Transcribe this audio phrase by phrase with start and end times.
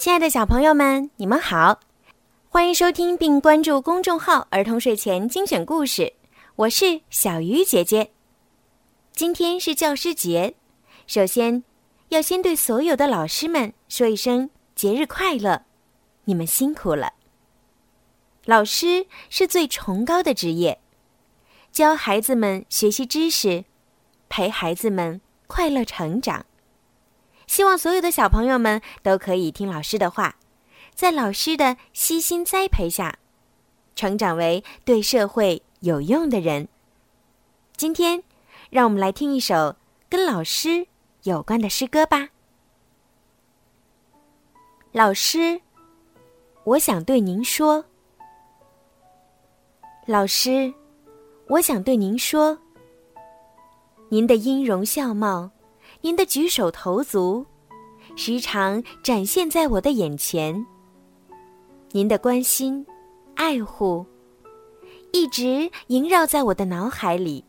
[0.00, 1.78] 亲爱的小朋友们，你们好，
[2.48, 6.14] 欢迎收听并关注公众号“儿童睡前精选故事”，
[6.56, 8.10] 我是小鱼姐姐。
[9.12, 10.54] 今天是教师节，
[11.06, 11.62] 首先
[12.08, 15.66] 要先对所有的老师们说一声节日快乐，
[16.24, 17.12] 你们辛苦了。
[18.46, 20.80] 老师是最崇高的职业，
[21.70, 23.66] 教孩子们学习知识，
[24.30, 26.46] 陪孩子们快乐成长。
[27.50, 30.36] 希望所有的小朋友们都可以听老师的话，
[30.94, 33.18] 在老师的悉心栽培下，
[33.96, 36.68] 成长为对社会有用的人。
[37.76, 38.22] 今天，
[38.70, 39.74] 让我们来听一首
[40.08, 40.86] 跟老师
[41.24, 42.28] 有关的诗歌吧。
[44.92, 45.60] 老师，
[46.62, 47.84] 我想对您说。
[50.06, 50.72] 老师，
[51.48, 52.56] 我想对您说。
[54.08, 55.50] 您的音容笑貌。
[56.02, 57.44] 您的举手投足，
[58.16, 60.64] 时常展现在我的眼前。
[61.90, 62.84] 您的关心、
[63.34, 64.06] 爱护，
[65.12, 67.44] 一直萦绕在我的脑海里。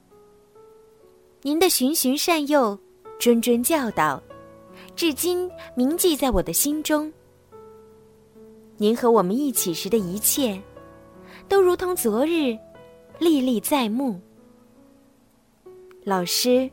[1.44, 2.78] 您的循循善诱、
[3.20, 4.22] 谆谆教导，
[4.98, 7.12] 至今铭记在我的心中。
[8.76, 10.62] 您和我们一起时的一切，
[11.48, 12.58] 都如同昨日，
[13.18, 14.20] 历历在目。
[16.04, 16.70] 老师。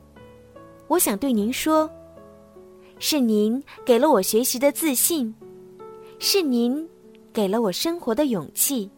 [0.89, 1.89] 我想对您说，
[2.99, 5.33] 是您给了我学习的自信，
[6.19, 6.89] 是您
[7.33, 8.91] 给了我生活的勇气，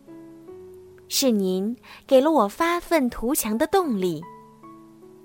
[1.08, 4.22] 是您给了我发愤图强的动力，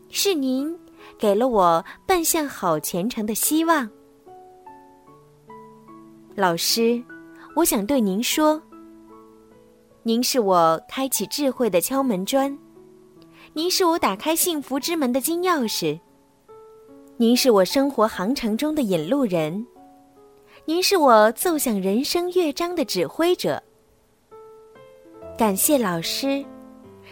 [0.09, 0.75] 是您
[1.19, 3.88] 给了我奔向好前程的希望。
[6.36, 7.02] 老师，
[7.55, 8.59] 我想对您说，
[10.02, 12.58] 您是我开启智慧的敲门砖，
[13.53, 15.99] 您是我打开幸福之门的金钥匙。
[17.17, 19.66] 您是我生活航程中的引路人，
[20.66, 23.63] 您是我奏响人生乐章的指挥者。
[25.38, 26.43] 感谢老师，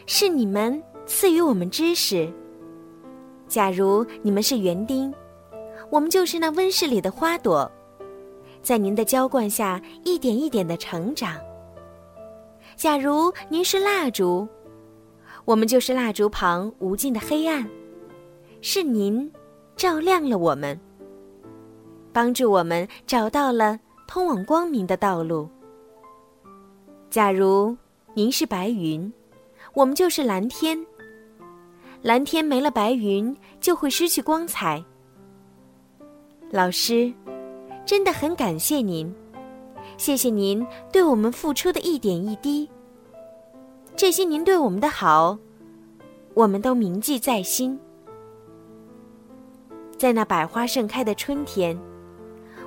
[0.06, 2.30] 是你们赐予我们知识。
[3.48, 5.14] 假如你们是园丁，
[5.90, 7.72] 我们就是那温室里的花朵，
[8.62, 11.40] 在您的浇灌下一点一点的成长。
[12.76, 14.46] 假如您是蜡烛，
[15.46, 17.66] 我们就是蜡烛旁无尽的黑暗，
[18.60, 19.32] 是您。
[19.76, 20.80] 照亮了我们，
[22.12, 25.50] 帮助我们找到了通往光明的道路。
[27.10, 27.76] 假如
[28.14, 29.12] 您是白云，
[29.74, 30.84] 我们就是蓝天。
[32.02, 34.84] 蓝天没了白云，就会失去光彩。
[36.50, 37.14] 老师，
[37.86, 39.14] 真的很感谢您，
[39.98, 42.70] 谢谢您对我们付出的一点一滴。
[43.96, 45.38] 这些您对我们的好，
[46.34, 47.80] 我们都铭记在心。
[49.98, 51.78] 在那百花盛开的春天，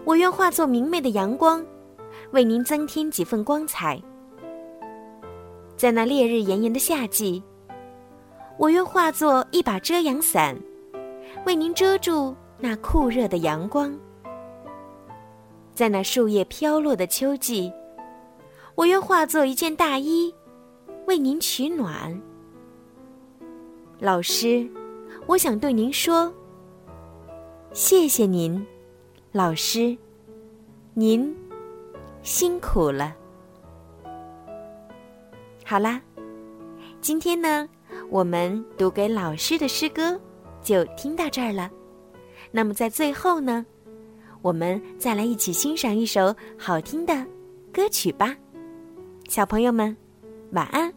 [0.05, 1.65] 我愿化作明媚的阳光，
[2.31, 4.01] 为您增添几分光彩。
[5.77, 7.43] 在那烈日炎炎的夏季，
[8.57, 10.57] 我愿化作一把遮阳伞，
[11.45, 13.95] 为您遮住那酷热的阳光。
[15.75, 17.71] 在那树叶飘落的秋季，
[18.75, 20.35] 我愿化作一件大衣，
[21.07, 22.19] 为您取暖。
[23.99, 24.67] 老师，
[25.27, 26.33] 我想对您说。
[27.73, 28.65] 谢谢您，
[29.33, 29.97] 老师，
[30.95, 31.35] 您
[32.23, 33.15] 辛苦了。
[35.65, 36.01] 好啦，
[37.01, 37.69] 今天呢，
[38.09, 40.19] 我们读给老师的诗歌
[40.63, 41.71] 就听到这儿了。
[42.51, 43.65] 那么在最后呢，
[44.41, 47.27] 我们再来一起欣赏一首好听的
[47.73, 48.35] 歌曲吧。
[49.29, 49.95] 小朋友们，
[50.53, 50.93] 晚安。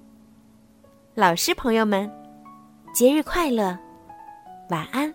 [1.13, 2.09] 老师朋友们，
[2.94, 3.78] 节日快乐，
[4.69, 5.13] 晚安。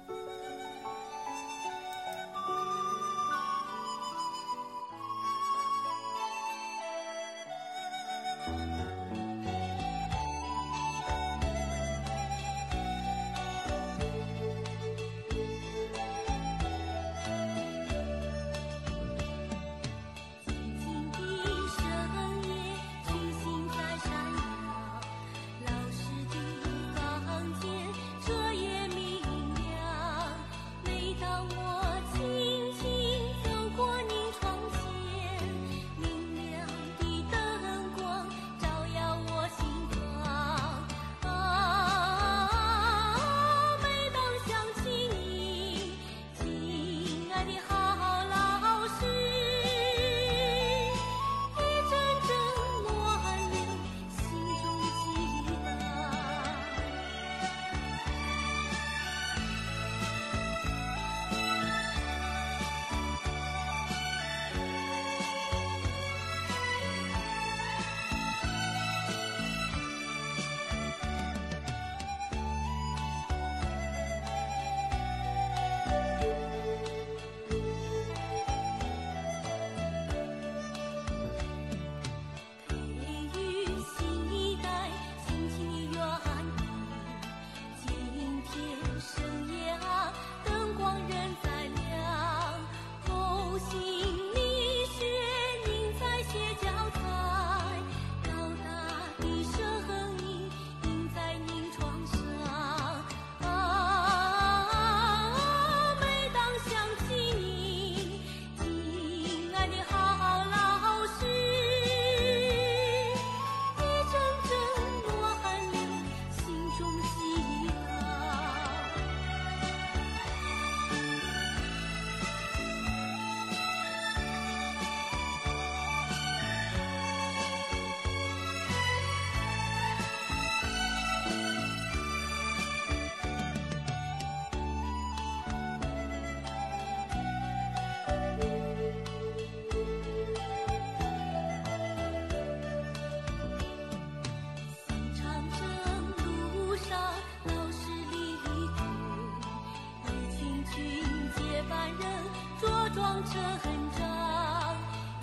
[152.95, 154.77] 茁壮成长，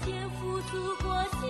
[0.04, 1.41] 肩负祖国。